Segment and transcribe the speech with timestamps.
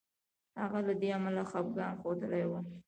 [0.61, 2.59] هغه له دې امله خپګان ښودلی وو.